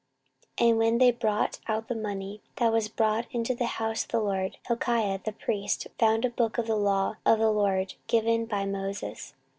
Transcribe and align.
14:034:014 0.57 0.67
And 0.69 0.77
when 0.79 0.97
they 0.97 1.11
brought 1.11 1.59
out 1.67 1.87
the 1.87 1.93
money 1.93 2.41
that 2.55 2.73
was 2.73 2.87
brought 2.87 3.27
into 3.29 3.53
the 3.53 3.67
house 3.77 4.01
of 4.05 4.09
the 4.09 4.19
LORD, 4.19 4.57
Hilkiah 4.65 5.19
the 5.23 5.31
priest 5.31 5.85
found 5.99 6.25
a 6.25 6.31
book 6.31 6.57
of 6.57 6.65
the 6.65 6.75
law 6.75 7.17
of 7.23 7.37
the 7.37 7.51
LORD 7.51 7.93
given 8.07 8.47
by 8.47 8.65
Moses. 8.65 9.35